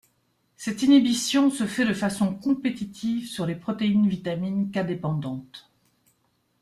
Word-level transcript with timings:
Cette 0.57 0.81
inhibition 0.81 1.51
se 1.51 1.67
fait 1.67 1.85
de 1.85 1.93
façon 1.93 2.33
compétitive 2.33 3.29
sur 3.29 3.45
les 3.45 3.53
protéines 3.53 4.07
vitamine 4.09 4.71
K-dépendantes. 4.71 5.69